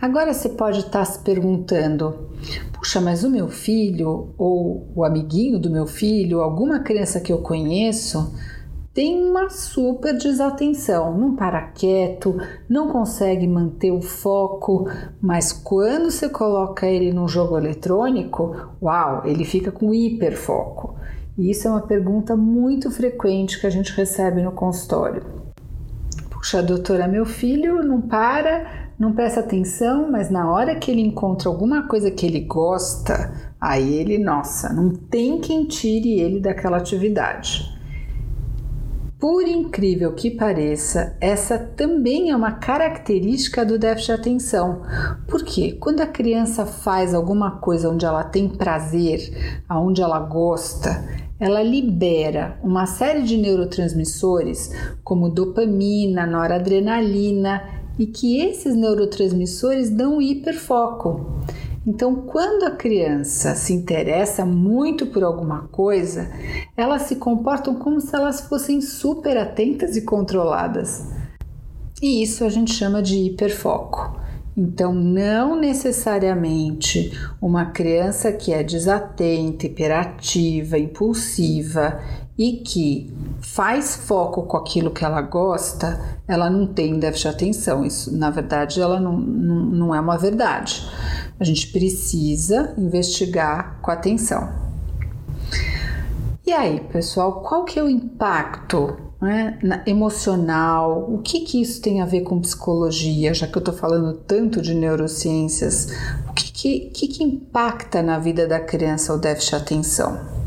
Agora 0.03 0.35
você 0.35 0.49
pode 0.49 0.81
estar 0.81 1.05
se 1.05 1.21
perguntando: 1.21 2.29
puxa, 2.73 3.01
mas 3.01 3.23
o 3.23 3.31
meu 3.31 3.47
filho, 3.47 4.35
ou 4.37 4.91
o 4.97 5.05
amiguinho 5.05 5.61
do 5.61 5.71
meu 5.71 5.87
filho, 5.87 6.41
alguma 6.41 6.81
criança 6.81 7.21
que 7.21 7.33
eu 7.33 7.39
conheço, 7.39 8.35
tem 9.01 9.19
uma 9.31 9.49
super 9.49 10.15
desatenção, 10.15 11.17
não 11.19 11.35
para 11.35 11.69
quieto, 11.69 12.37
não 12.69 12.89
consegue 12.89 13.49
manter 13.49 13.91
o 13.91 14.03
foco, 14.03 14.91
mas 15.23 15.55
quando 15.55 16.11
você 16.11 16.29
coloca 16.29 16.87
ele 16.87 17.11
num 17.11 17.27
jogo 17.27 17.57
eletrônico, 17.57 18.75
uau, 18.83 19.23
ele 19.25 19.47
fica 19.47 19.73
com 19.73 19.95
hiperfoco. 19.95 20.97
E 21.39 21.51
isso 21.51 21.67
é 21.67 21.71
uma 21.71 21.81
pergunta 21.81 22.37
muito 22.37 22.91
frequente 22.91 23.59
que 23.59 23.67
a 23.67 23.71
gente 23.71 23.91
recebe 23.97 24.43
no 24.43 24.53
consultório. 24.53 25.23
Puxa, 26.29 26.63
doutora, 26.63 27.09
meu 27.09 27.25
filho 27.25 27.83
não 27.83 28.03
para, 28.03 28.91
não 28.99 29.15
presta 29.15 29.41
atenção, 29.41 30.11
mas 30.11 30.29
na 30.29 30.53
hora 30.53 30.77
que 30.77 30.91
ele 30.91 31.01
encontra 31.01 31.49
alguma 31.49 31.89
coisa 31.89 32.11
que 32.11 32.27
ele 32.27 32.41
gosta, 32.41 33.33
aí 33.59 33.95
ele, 33.95 34.19
nossa, 34.19 34.71
não 34.71 34.91
tem 34.91 35.41
quem 35.41 35.65
tire 35.65 36.21
ele 36.21 36.39
daquela 36.39 36.77
atividade. 36.77 37.80
Por 39.21 39.47
incrível 39.47 40.15
que 40.15 40.31
pareça, 40.31 41.15
essa 41.21 41.59
também 41.59 42.31
é 42.31 42.37
uma 42.37 42.53
característica 42.53 43.67
do 43.67 43.79
déficit 43.79 44.07
de 44.07 44.13
atenção. 44.13 44.81
Porque 45.29 45.73
quando 45.73 46.01
a 46.01 46.07
criança 46.07 46.65
faz 46.65 47.13
alguma 47.13 47.59
coisa 47.59 47.91
onde 47.91 48.07
ela 48.07 48.25
tem 48.25 48.49
prazer, 48.49 49.63
aonde 49.69 50.01
ela 50.01 50.19
gosta, 50.21 51.05
ela 51.39 51.63
libera 51.63 52.59
uma 52.63 52.87
série 52.87 53.23
de 53.23 53.37
neurotransmissores, 53.37 54.73
como 55.05 55.29
dopamina, 55.29 56.25
noradrenalina, 56.25 57.63
e 57.99 58.07
que 58.07 58.41
esses 58.41 58.75
neurotransmissores 58.75 59.91
dão 59.91 60.23
hiperfoco. 60.23 61.43
Então, 61.87 62.15
quando 62.27 62.65
a 62.65 62.73
criança 62.73 63.55
se 63.55 63.73
interessa 63.73 64.45
muito 64.45 65.07
por 65.07 65.25
alguma 65.25 65.69
coisa, 65.69 66.31
elas 66.77 67.03
se 67.03 67.17
comportam 67.17 67.75
como 67.77 68.01
se 68.01 68.15
elas 68.15 68.43
fossem 68.43 68.83
super 68.83 69.37
atentas 69.39 69.97
e 69.97 70.03
controladas. 70.03 71.07
E 72.03 72.23
isso 72.23 72.45
a 72.45 72.51
gente 72.51 72.73
chama 72.73 73.03
de 73.03 73.17
hiperfoco. 73.17 74.21
Então, 74.57 74.93
não 74.93 75.59
necessariamente 75.59 77.13
uma 77.41 77.67
criança 77.67 78.31
que 78.31 78.53
é 78.53 78.63
desatenta, 78.63 79.65
hiperativa, 79.65 80.77
impulsiva 80.77 81.99
e 82.41 82.53
que 82.53 83.13
faz 83.43 83.97
foco 83.97 84.45
com 84.45 84.57
aquilo 84.57 84.91
que 84.91 85.05
ela 85.05 85.21
gosta, 85.21 86.01
ela 86.27 86.49
não 86.49 86.67
tem 86.67 86.99
déficit 86.99 87.29
de 87.29 87.35
atenção. 87.35 87.85
Isso, 87.85 88.17
na 88.17 88.31
verdade, 88.31 88.81
ela 88.81 88.99
não, 88.99 89.13
não, 89.13 89.57
não 89.67 89.95
é 89.95 90.01
uma 90.01 90.17
verdade. 90.17 90.89
A 91.39 91.45
gente 91.45 91.67
precisa 91.67 92.73
investigar 92.79 93.79
com 93.83 93.91
atenção. 93.91 94.49
E 96.47 96.51
aí, 96.51 96.81
pessoal, 96.81 97.43
qual 97.43 97.67
que 97.67 97.79
é 97.79 97.83
o 97.83 97.91
impacto 97.91 98.97
né, 99.21 99.59
emocional? 99.85 101.13
O 101.13 101.19
que, 101.19 101.41
que 101.41 101.61
isso 101.61 101.83
tem 101.83 102.01
a 102.01 102.07
ver 102.07 102.23
com 102.23 102.41
psicologia? 102.41 103.35
Já 103.35 103.47
que 103.47 103.57
eu 103.59 103.61
estou 103.61 103.75
falando 103.75 104.15
tanto 104.15 104.63
de 104.63 104.73
neurociências, 104.73 105.89
o 106.27 106.33
que, 106.33 106.51
que, 106.51 106.81
que, 106.89 107.09
que 107.09 107.23
impacta 107.23 108.03
na 108.03 108.19
vida 108.19 108.49
da 108.49 108.59
criança 108.59 109.13
o 109.13 109.19
déficit 109.19 109.51
de 109.51 109.57
atenção? 109.57 110.40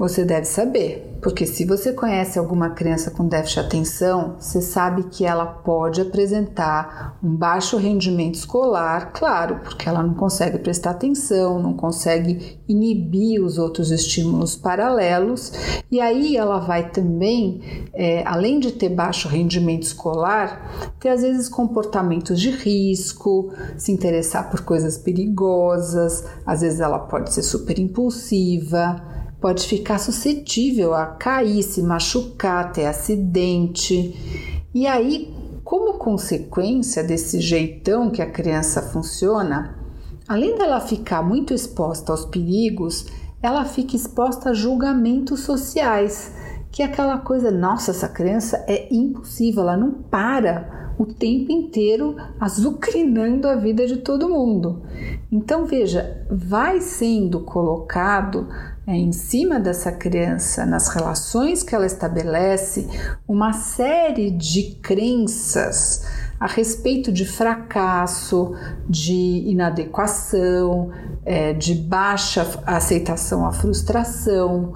Você 0.00 0.24
deve 0.24 0.46
saber. 0.46 1.18
Porque 1.20 1.44
se 1.44 1.66
você 1.66 1.92
conhece 1.92 2.38
alguma 2.38 2.70
criança 2.70 3.10
com 3.10 3.28
déficit 3.28 3.60
de 3.60 3.66
atenção, 3.66 4.36
você 4.38 4.62
sabe 4.62 5.02
que 5.10 5.26
ela 5.26 5.44
pode 5.44 6.00
apresentar 6.00 7.18
um 7.22 7.36
baixo 7.36 7.76
rendimento 7.76 8.36
escolar, 8.36 9.12
claro, 9.12 9.60
porque 9.62 9.86
ela 9.86 10.02
não 10.02 10.14
consegue 10.14 10.58
prestar 10.58 10.92
atenção, 10.92 11.60
não 11.60 11.74
consegue 11.74 12.58
inibir 12.66 13.44
os 13.44 13.58
outros 13.58 13.90
estímulos 13.90 14.56
paralelos, 14.56 15.52
e 15.90 16.00
aí 16.00 16.34
ela 16.34 16.60
vai 16.60 16.88
também, 16.88 17.60
é, 17.92 18.22
além 18.26 18.58
de 18.58 18.72
ter 18.72 18.88
baixo 18.88 19.28
rendimento 19.28 19.82
escolar, 19.82 20.94
ter 20.98 21.10
às 21.10 21.20
vezes 21.20 21.46
comportamentos 21.46 22.40
de 22.40 22.50
risco, 22.50 23.52
se 23.76 23.92
interessar 23.92 24.50
por 24.50 24.62
coisas 24.62 24.96
perigosas, 24.96 26.24
às 26.46 26.62
vezes 26.62 26.80
ela 26.80 27.00
pode 27.00 27.30
ser 27.34 27.42
super 27.42 27.78
impulsiva 27.78 29.19
pode 29.40 29.66
ficar 29.66 29.98
suscetível 29.98 30.94
a 30.94 31.06
cair, 31.06 31.62
se 31.62 31.82
machucar, 31.82 32.72
ter 32.72 32.86
acidente. 32.86 34.66
E 34.74 34.86
aí, 34.86 35.34
como 35.64 35.94
consequência 35.94 37.02
desse 37.02 37.40
jeitão 37.40 38.10
que 38.10 38.20
a 38.20 38.30
criança 38.30 38.82
funciona, 38.82 39.78
além 40.28 40.56
dela 40.56 40.80
ficar 40.80 41.22
muito 41.22 41.54
exposta 41.54 42.12
aos 42.12 42.24
perigos, 42.24 43.06
ela 43.42 43.64
fica 43.64 43.96
exposta 43.96 44.50
a 44.50 44.54
julgamentos 44.54 45.40
sociais, 45.40 46.32
que 46.70 46.82
é 46.82 46.86
aquela 46.86 47.18
coisa, 47.18 47.50
nossa, 47.50 47.90
essa 47.90 48.08
criança 48.08 48.64
é 48.68 48.92
impossível, 48.94 49.62
ela 49.62 49.76
não 49.76 49.92
para 49.92 50.92
o 50.98 51.06
tempo 51.06 51.50
inteiro 51.50 52.14
azucrinando 52.38 53.48
a 53.48 53.56
vida 53.56 53.86
de 53.86 53.96
todo 53.96 54.28
mundo. 54.28 54.82
Então, 55.32 55.64
veja, 55.64 56.26
vai 56.30 56.80
sendo 56.80 57.40
colocado 57.40 58.46
é, 58.86 58.96
em 58.96 59.12
cima 59.12 59.60
dessa 59.60 59.92
criança, 59.92 60.64
nas 60.64 60.88
relações 60.88 61.62
que 61.62 61.74
ela 61.74 61.86
estabelece, 61.86 62.88
uma 63.28 63.52
série 63.52 64.30
de 64.30 64.76
crenças 64.82 66.04
a 66.40 66.46
respeito 66.46 67.12
de 67.12 67.26
fracasso, 67.26 68.54
de 68.88 69.44
inadequação, 69.46 70.90
é, 71.24 71.52
de 71.52 71.74
baixa 71.74 72.46
aceitação 72.64 73.46
à 73.46 73.52
frustração, 73.52 74.72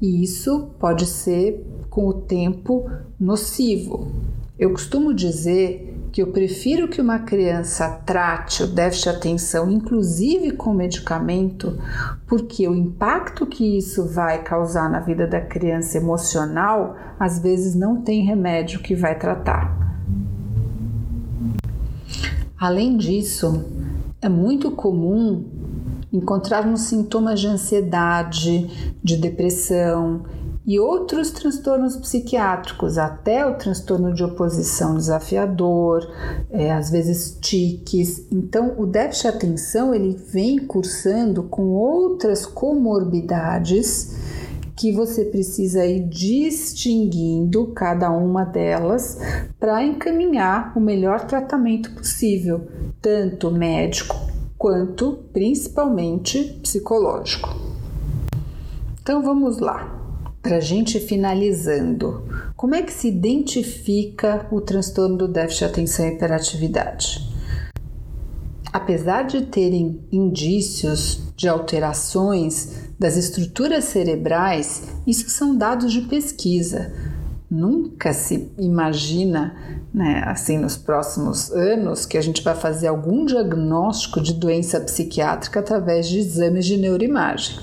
e 0.00 0.22
isso 0.22 0.72
pode 0.78 1.06
ser, 1.06 1.64
com 1.88 2.06
o 2.06 2.12
tempo, 2.12 2.90
nocivo. 3.18 4.12
Eu 4.58 4.70
costumo 4.70 5.12
dizer 5.12 6.08
que 6.10 6.22
eu 6.22 6.28
prefiro 6.28 6.88
que 6.88 6.98
uma 6.98 7.18
criança 7.18 7.90
trate 8.06 8.62
o 8.62 8.66
déficit 8.66 9.10
de 9.10 9.16
atenção, 9.16 9.70
inclusive 9.70 10.52
com 10.52 10.72
medicamento, 10.72 11.78
porque 12.26 12.66
o 12.66 12.74
impacto 12.74 13.44
que 13.44 13.76
isso 13.76 14.06
vai 14.06 14.42
causar 14.42 14.88
na 14.88 15.00
vida 15.00 15.26
da 15.26 15.42
criança 15.42 15.98
emocional, 15.98 16.96
às 17.20 17.38
vezes 17.38 17.74
não 17.74 18.00
tem 18.00 18.24
remédio 18.24 18.80
que 18.80 18.94
vai 18.94 19.18
tratar. 19.18 19.76
Além 22.58 22.96
disso, 22.96 23.62
é 24.22 24.28
muito 24.30 24.70
comum 24.70 25.44
encontrarmos 26.10 26.80
sintomas 26.82 27.40
de 27.40 27.46
ansiedade, 27.46 28.96
de 29.04 29.18
depressão 29.18 30.24
e 30.66 30.80
outros 30.80 31.30
transtornos 31.30 31.96
psiquiátricos, 31.96 32.98
até 32.98 33.46
o 33.46 33.54
transtorno 33.54 34.12
de 34.12 34.24
oposição 34.24 34.96
desafiador, 34.96 36.12
é, 36.50 36.72
às 36.72 36.90
vezes 36.90 37.38
tiques. 37.40 38.26
Então, 38.32 38.74
o 38.76 38.84
déficit 38.84 39.22
de 39.22 39.36
atenção 39.36 39.94
ele 39.94 40.16
vem 40.16 40.58
cursando 40.58 41.44
com 41.44 41.66
outras 41.68 42.44
comorbidades 42.44 44.16
que 44.74 44.92
você 44.92 45.24
precisa 45.24 45.86
ir 45.86 46.00
distinguindo 46.08 47.68
cada 47.68 48.10
uma 48.10 48.44
delas 48.44 49.18
para 49.58 49.82
encaminhar 49.82 50.76
o 50.76 50.80
melhor 50.80 51.26
tratamento 51.26 51.92
possível, 51.92 52.66
tanto 53.00 53.50
médico 53.50 54.16
quanto 54.58 55.24
principalmente 55.32 56.58
psicológico. 56.62 57.48
Então 59.00 59.22
vamos 59.22 59.60
lá. 59.60 59.95
Para 60.46 60.58
a 60.58 60.60
gente 60.60 61.00
finalizando, 61.00 62.22
como 62.54 62.76
é 62.76 62.80
que 62.80 62.92
se 62.92 63.08
identifica 63.08 64.46
o 64.52 64.60
transtorno 64.60 65.16
do 65.16 65.26
déficit 65.26 65.58
de 65.58 65.64
atenção 65.64 66.06
e 66.06 66.12
hiperatividade? 66.12 67.28
Apesar 68.72 69.24
de 69.24 69.40
terem 69.42 70.06
indícios 70.12 71.32
de 71.36 71.48
alterações 71.48 72.92
das 72.96 73.16
estruturas 73.16 73.86
cerebrais, 73.86 74.84
isso 75.04 75.28
são 75.30 75.56
dados 75.56 75.92
de 75.92 76.02
pesquisa. 76.02 76.94
Nunca 77.50 78.12
se 78.12 78.48
imagina, 78.56 79.56
né, 79.92 80.22
assim, 80.26 80.58
nos 80.58 80.76
próximos 80.76 81.50
anos, 81.50 82.06
que 82.06 82.16
a 82.16 82.22
gente 82.22 82.40
vai 82.44 82.54
fazer 82.54 82.86
algum 82.86 83.24
diagnóstico 83.24 84.20
de 84.20 84.32
doença 84.32 84.78
psiquiátrica 84.78 85.58
através 85.58 86.06
de 86.06 86.20
exames 86.20 86.64
de 86.64 86.76
neuroimagem. 86.76 87.56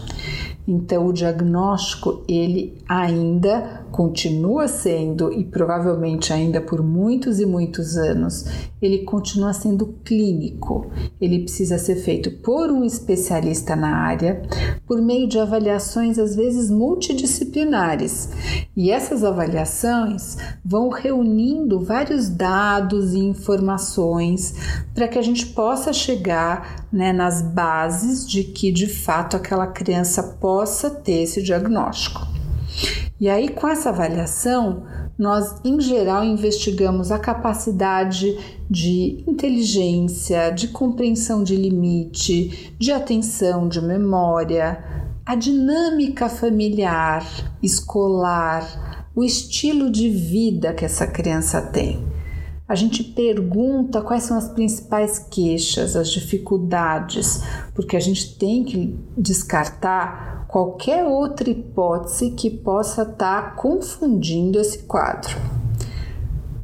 Então, 0.68 1.08
o 1.08 1.14
diagnóstico 1.14 2.24
ele 2.28 2.78
ainda 2.88 3.83
continua 3.94 4.68
sendo 4.68 5.32
e 5.32 5.44
provavelmente 5.44 6.34
ainda 6.34 6.60
por 6.60 6.82
muitos 6.82 7.40
e 7.40 7.46
muitos 7.46 7.96
anos, 7.96 8.44
ele 8.82 9.04
continua 9.04 9.54
sendo 9.54 9.86
clínico. 10.04 10.90
Ele 11.22 11.44
precisa 11.44 11.78
ser 11.78 11.98
feito 11.98 12.32
por 12.42 12.72
um 12.72 12.84
especialista 12.84 13.76
na 13.76 13.96
área, 13.96 14.42
por 14.88 15.00
meio 15.00 15.28
de 15.28 15.38
avaliações 15.38 16.18
às 16.18 16.36
vezes 16.36 16.72
multidisciplinares. 16.72 18.30
E 18.76 18.90
essas 18.90 19.24
avaliações 19.24 20.38
vão 20.66 20.90
reunindo 20.90 21.80
vários 21.80 22.30
dados 22.30 23.14
e 23.14 23.20
informações 23.20 24.56
para 24.96 25.08
que 25.08 25.20
a 25.20 25.22
gente 25.22 25.46
possa 25.46 25.94
chegar 25.94 26.88
né, 26.92 27.14
nas 27.14 27.44
bases 27.44 28.28
de 28.28 28.44
que 28.44 28.72
de 28.72 28.88
fato 28.88 29.38
aquela 29.38 29.68
criança 29.68 30.24
possa 30.42 30.90
ter 30.90 31.22
esse 31.22 31.44
diagnóstico. 31.44 32.34
E 33.24 33.30
aí, 33.30 33.48
com 33.48 33.66
essa 33.70 33.88
avaliação, 33.88 34.84
nós 35.18 35.56
em 35.64 35.80
geral 35.80 36.26
investigamos 36.26 37.10
a 37.10 37.18
capacidade 37.18 38.38
de 38.70 39.24
inteligência, 39.26 40.50
de 40.50 40.68
compreensão 40.68 41.42
de 41.42 41.56
limite, 41.56 42.76
de 42.78 42.92
atenção, 42.92 43.70
de 43.70 43.80
memória, 43.80 44.84
a 45.26 45.36
dinâmica 45.36 46.28
familiar, 46.28 47.26
escolar, 47.64 49.08
o 49.16 49.24
estilo 49.24 49.90
de 49.90 50.10
vida 50.10 50.74
que 50.74 50.84
essa 50.84 51.08
criança 51.08 51.62
tem. 51.62 52.06
A 52.68 52.76
gente 52.76 53.06
pergunta 53.06 54.02
quais 54.02 54.24
são 54.24 54.38
as 54.38 54.50
principais 54.50 55.18
queixas, 55.18 55.96
as 55.96 56.12
dificuldades, 56.12 57.42
porque 57.74 57.96
a 57.96 58.02
gente 58.02 58.38
tem 58.38 58.66
que 58.66 59.00
descartar 59.18 60.43
qualquer 60.54 61.04
outra 61.04 61.50
hipótese 61.50 62.30
que 62.30 62.48
possa 62.48 63.02
estar 63.02 63.16
tá 63.16 63.50
confundindo 63.56 64.60
esse 64.60 64.84
quadro. 64.84 65.36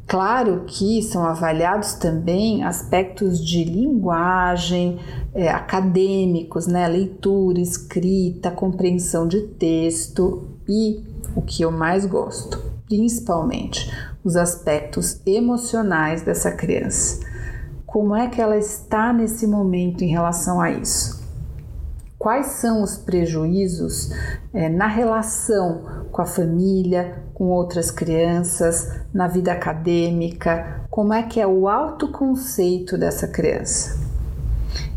Claro 0.06 0.62
que 0.64 1.02
são 1.02 1.26
avaliados 1.26 1.94
também 1.94 2.62
aspectos 2.62 3.44
de 3.44 3.64
linguagem, 3.64 5.00
é, 5.34 5.48
acadêmicos, 5.48 6.68
né? 6.68 6.86
leitura, 6.86 7.58
escrita, 7.58 8.52
compreensão 8.52 9.26
de 9.26 9.40
texto 9.40 10.46
e 10.68 11.02
o 11.34 11.42
que 11.42 11.62
eu 11.62 11.72
mais 11.72 12.06
gosto, 12.06 12.62
principalmente 12.86 13.92
os 14.22 14.36
aspectos 14.36 15.20
emocionais 15.26 16.22
dessa 16.22 16.52
criança. 16.52 17.26
Como 17.84 18.14
é 18.14 18.28
que 18.28 18.40
ela 18.40 18.56
está 18.56 19.12
nesse 19.12 19.48
momento 19.48 20.04
em 20.04 20.08
relação 20.08 20.60
a 20.60 20.70
isso? 20.70 21.19
Quais 22.20 22.48
são 22.48 22.82
os 22.82 22.98
prejuízos 22.98 24.10
é, 24.52 24.68
na 24.68 24.86
relação 24.86 26.04
com 26.12 26.20
a 26.20 26.26
família, 26.26 27.24
com 27.32 27.46
outras 27.46 27.90
crianças, 27.90 29.00
na 29.10 29.26
vida 29.26 29.50
acadêmica, 29.50 30.82
como 30.90 31.14
é 31.14 31.22
que 31.22 31.40
é 31.40 31.46
o 31.46 31.66
autoconceito 31.66 32.98
dessa 32.98 33.26
criança. 33.26 33.98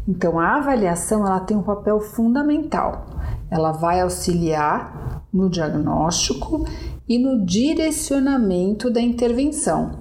Então 0.05 0.37
a 0.37 0.57
avaliação 0.57 1.25
ela 1.25 1.39
tem 1.39 1.55
um 1.55 1.63
papel 1.63 2.01
fundamental. 2.01 3.05
Ela 3.49 3.71
vai 3.71 4.01
auxiliar 4.01 5.23
no 5.31 5.49
diagnóstico 5.49 6.67
e 7.07 7.17
no 7.17 7.45
direcionamento 7.45 8.91
da 8.91 8.99
intervenção. 8.99 9.91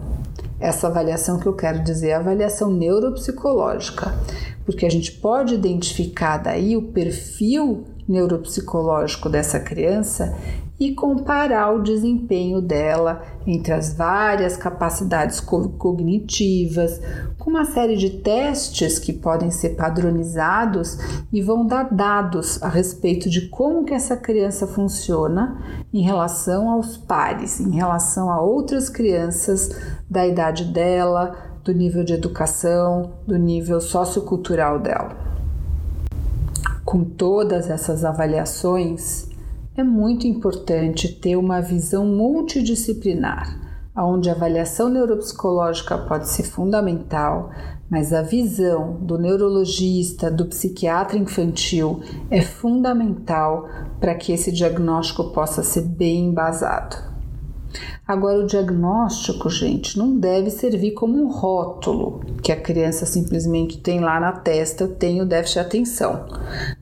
Essa 0.58 0.88
avaliação 0.88 1.38
que 1.38 1.46
eu 1.46 1.54
quero 1.54 1.84
dizer 1.84 2.08
é 2.08 2.14
a 2.14 2.18
avaliação 2.18 2.72
neuropsicológica 2.72 4.12
porque 4.64 4.86
a 4.86 4.90
gente 4.90 5.12
pode 5.12 5.54
identificar 5.54 6.38
daí 6.38 6.76
o 6.76 6.82
perfil 6.82 7.84
neuropsicológico 8.08 9.28
dessa 9.28 9.58
criança 9.60 10.36
e 10.78 10.94
comparar 10.94 11.70
o 11.72 11.82
desempenho 11.82 12.60
dela 12.60 13.22
entre 13.46 13.72
as 13.72 13.94
várias 13.94 14.56
capacidades 14.56 15.40
cognitivas, 15.40 17.00
com 17.38 17.50
uma 17.50 17.64
série 17.64 17.96
de 17.96 18.10
testes 18.10 18.98
que 18.98 19.12
podem 19.12 19.50
ser 19.50 19.70
padronizados 19.70 20.98
e 21.32 21.42
vão 21.42 21.66
dar 21.66 21.92
dados 21.92 22.62
a 22.62 22.68
respeito 22.68 23.28
de 23.28 23.48
como 23.48 23.84
que 23.84 23.94
essa 23.94 24.16
criança 24.16 24.66
funciona 24.66 25.60
em 25.92 26.02
relação 26.02 26.70
aos 26.70 26.96
pares, 26.96 27.60
em 27.60 27.70
relação 27.70 28.30
a 28.30 28.40
outras 28.40 28.88
crianças 28.88 29.70
da 30.08 30.26
idade 30.26 30.64
dela, 30.64 31.36
do 31.64 31.72
nível 31.72 32.02
de 32.02 32.12
educação, 32.12 33.12
do 33.26 33.36
nível 33.36 33.80
sociocultural 33.80 34.78
dela. 34.78 35.16
Com 36.84 37.04
todas 37.04 37.70
essas 37.70 38.04
avaliações, 38.04 39.31
é 39.74 39.82
muito 39.82 40.26
importante 40.26 41.08
ter 41.08 41.36
uma 41.36 41.60
visão 41.60 42.04
multidisciplinar, 42.04 43.58
onde 43.96 44.28
a 44.28 44.34
avaliação 44.34 44.90
neuropsicológica 44.90 45.96
pode 45.96 46.28
ser 46.28 46.42
fundamental, 46.42 47.50
mas 47.88 48.12
a 48.12 48.22
visão 48.22 48.98
do 49.00 49.18
neurologista, 49.18 50.30
do 50.30 50.46
psiquiatra 50.46 51.18
infantil 51.18 52.00
é 52.30 52.42
fundamental 52.42 53.68
para 53.98 54.14
que 54.14 54.32
esse 54.32 54.52
diagnóstico 54.52 55.32
possa 55.32 55.62
ser 55.62 55.82
bem 55.82 56.26
embasado. 56.26 57.11
Agora, 58.06 58.40
o 58.40 58.46
diagnóstico, 58.46 59.48
gente, 59.48 59.96
não 59.96 60.18
deve 60.18 60.50
servir 60.50 60.90
como 60.90 61.22
um 61.22 61.28
rótulo 61.30 62.20
que 62.42 62.50
a 62.50 62.60
criança 62.60 63.06
simplesmente 63.06 63.78
tem 63.78 64.00
lá 64.00 64.18
na 64.18 64.32
testa, 64.32 64.84
eu 64.84 64.94
tenho 64.94 65.24
déficit 65.24 65.54
de 65.54 65.66
atenção, 65.66 66.26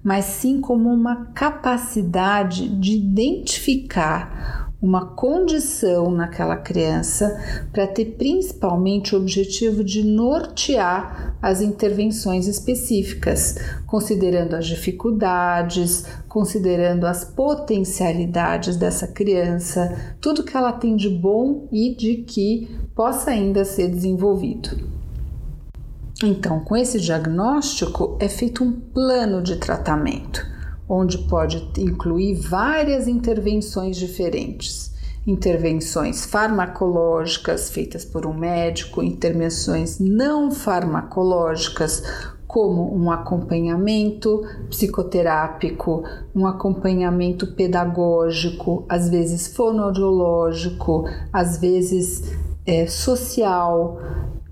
mas 0.02 0.24
sim 0.24 0.60
como 0.60 0.88
uma 0.88 1.26
capacidade 1.34 2.66
de 2.68 2.96
identificar 2.96 4.59
uma 4.82 5.04
condição 5.08 6.10
naquela 6.10 6.56
criança 6.56 7.38
para 7.70 7.86
ter 7.86 8.16
principalmente 8.16 9.14
o 9.14 9.18
objetivo 9.18 9.84
de 9.84 10.02
nortear 10.02 11.36
as 11.42 11.60
intervenções 11.60 12.46
específicas, 12.46 13.56
considerando 13.86 14.54
as 14.56 14.66
dificuldades, 14.66 16.06
considerando 16.28 17.06
as 17.06 17.24
potencialidades 17.24 18.76
dessa 18.76 19.06
criança, 19.06 20.14
tudo 20.20 20.44
que 20.44 20.56
ela 20.56 20.72
tem 20.72 20.96
de 20.96 21.10
bom 21.10 21.68
e 21.70 21.94
de 21.94 22.16
que 22.16 22.68
possa 22.94 23.32
ainda 23.32 23.64
ser 23.66 23.88
desenvolvido. 23.88 24.88
Então, 26.22 26.60
com 26.60 26.76
esse 26.76 27.00
diagnóstico 27.00 28.16
é 28.20 28.28
feito 28.28 28.62
um 28.64 28.72
plano 28.72 29.42
de 29.42 29.56
tratamento 29.56 30.59
onde 30.90 31.18
pode 31.18 31.70
incluir 31.78 32.34
várias 32.34 33.06
intervenções 33.06 33.96
diferentes. 33.96 34.90
Intervenções 35.24 36.24
farmacológicas 36.24 37.70
feitas 37.70 38.04
por 38.04 38.26
um 38.26 38.34
médico, 38.34 39.00
intervenções 39.00 40.00
não 40.00 40.50
farmacológicas, 40.50 42.02
como 42.44 42.92
um 42.92 43.12
acompanhamento 43.12 44.42
psicoterápico, 44.68 46.02
um 46.34 46.44
acompanhamento 46.44 47.46
pedagógico, 47.54 48.84
às 48.88 49.08
vezes 49.08 49.54
fonoaudiológico, 49.54 51.04
às 51.32 51.58
vezes 51.58 52.36
é, 52.66 52.88
social, 52.88 54.00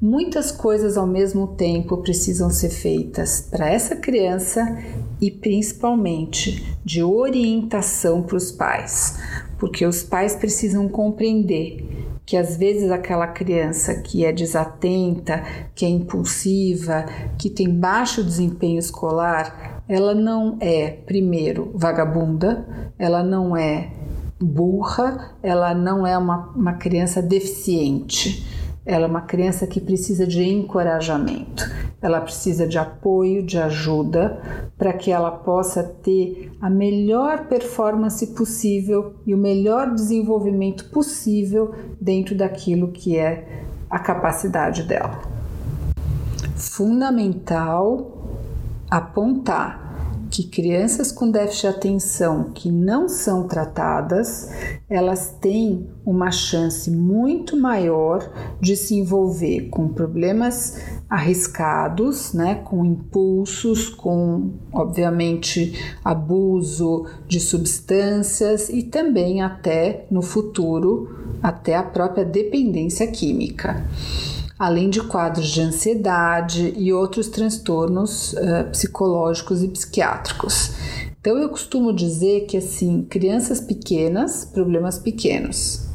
Muitas 0.01 0.53
coisas 0.53 0.97
ao 0.97 1.09
mesmo 1.09 1.49
tempo 1.49 1.97
precisam 1.97 2.51
ser 2.51 2.71
feitas 2.71 3.41
para 3.51 3.69
essa 3.69 3.97
criança 3.97 4.79
e 5.21 5.29
principalmente 5.29 6.79
de 6.85 7.03
orientação 7.03 8.23
para 8.23 8.37
os 8.37 8.53
pais, 8.53 9.19
porque 9.59 9.85
os 9.85 10.05
pais 10.05 10.37
precisam 10.37 10.89
compreender 10.89 11.85
que 12.25 12.37
às 12.37 12.57
vezes 12.57 12.93
aquela 12.93 13.27
criança 13.27 13.93
que 13.97 14.25
é 14.25 14.31
desatenta, 14.33 15.43
que 15.75 15.85
é 15.85 15.89
impulsiva, 15.89 17.05
que 17.37 17.51
tem 17.51 17.69
baixo 17.69 18.23
desempenho 18.23 18.79
escolar, 18.79 19.83
ela 19.89 20.15
não 20.15 20.59
é, 20.61 20.91
primeiro, 20.91 21.73
vagabunda, 21.75 22.93
ela 22.97 23.25
não 23.25 23.57
é 23.57 23.91
burra, 24.39 25.35
ela 25.43 25.75
não 25.75 26.07
é 26.07 26.17
uma, 26.17 26.51
uma 26.55 26.75
criança 26.75 27.21
deficiente 27.21 28.58
ela 28.89 29.05
é 29.05 29.07
uma 29.07 29.21
criança 29.21 29.67
que 29.67 29.83
precisa 29.83 30.27
de 30.27 30.43
encorajamento, 30.43 31.63
ela 32.01 32.23
precisa 32.23 32.67
de 32.67 32.79
apoio, 32.79 33.45
de 33.45 33.59
ajuda, 33.59 34.41
para 34.79 34.95
que 34.95 35.11
ela 35.11 35.31
possa 35.31 35.85
ter 35.85 36.51
a 36.59 36.71
melhor 36.71 37.49
performance 37.49 38.27
possível 38.29 39.17
e 39.27 39.35
o 39.35 39.39
melhor 39.39 39.95
desenvolvimento 39.95 40.89
possível 40.91 41.75
dentro 42.01 42.35
daquilo 42.35 42.91
que 42.91 43.19
é 43.19 43.63
a 43.91 43.99
capacidade 43.99 44.85
dela. 44.85 45.21
Fundamental 46.57 48.25
apontar 48.91 49.88
que 50.31 50.45
crianças 50.45 51.11
com 51.11 51.31
déficit 51.31 51.63
de 51.63 51.67
atenção 51.69 52.51
que 52.55 52.71
não 52.71 53.09
são 53.09 53.47
tratadas, 53.49 54.51
elas 54.89 55.35
têm 55.41 55.89
uma 56.05 56.31
chance 56.31 56.91
muito 56.91 57.57
maior 57.57 58.31
de 58.61 58.77
se 58.77 58.95
envolver 58.95 59.69
com 59.71 59.89
problemas 59.89 60.79
arriscados, 61.09 62.33
né, 62.33 62.57
com 62.57 62.85
impulsos, 62.85 63.89
com 63.89 64.51
obviamente 64.73 65.73
abuso 66.05 67.07
de 67.27 67.41
substâncias 67.41 68.69
e 68.69 68.83
também 68.83 69.43
até 69.43 70.07
no 70.11 70.23
futuro 70.23 71.17
até 71.43 71.77
a 71.77 71.83
própria 71.83 72.25
dependência 72.25 73.07
química 73.07 73.85
além 74.59 74.91
de 74.91 75.01
quadros 75.03 75.49
de 75.49 75.61
ansiedade 75.61 76.75
e 76.77 76.93
outros 76.93 77.29
transtornos 77.29 78.33
uh, 78.33 78.71
psicológicos 78.73 79.63
e 79.63 79.69
psiquiátricos. 79.69 80.73
Então 81.21 81.39
eu 81.39 81.49
costumo 81.49 81.93
dizer 81.93 82.47
que 82.47 82.57
assim, 82.57 83.03
crianças 83.03 83.61
pequenas, 83.61 84.45
problemas 84.45 84.99
pequenos, 84.99 85.89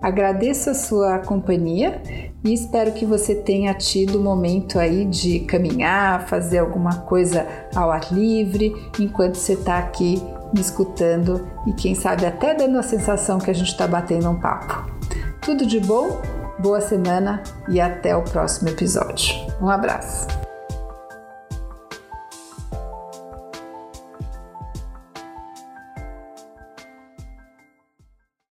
Agradeço 0.00 0.70
a 0.70 0.74
sua 0.74 1.18
companhia 1.20 2.00
e 2.46 2.54
espero 2.54 2.92
que 2.92 3.04
você 3.04 3.34
tenha 3.34 3.74
tido 3.74 4.20
o 4.20 4.22
momento 4.22 4.78
aí 4.78 5.04
de 5.04 5.40
caminhar, 5.40 6.28
fazer 6.28 6.58
alguma 6.58 6.98
coisa 7.00 7.44
ao 7.74 7.90
ar 7.90 8.12
livre, 8.12 8.72
enquanto 9.00 9.34
você 9.34 9.54
está 9.54 9.78
aqui 9.78 10.22
me 10.54 10.60
escutando 10.60 11.44
e 11.66 11.72
quem 11.72 11.96
sabe 11.96 12.24
até 12.24 12.54
dando 12.54 12.78
a 12.78 12.84
sensação 12.84 13.38
que 13.38 13.50
a 13.50 13.54
gente 13.54 13.70
está 13.70 13.88
batendo 13.88 14.30
um 14.30 14.40
papo. 14.40 14.88
Tudo 15.40 15.66
de 15.66 15.80
bom, 15.80 16.22
boa 16.60 16.80
semana 16.80 17.42
e 17.68 17.80
até 17.80 18.16
o 18.16 18.22
próximo 18.22 18.68
episódio. 18.68 19.34
Um 19.60 19.68
abraço! 19.68 20.45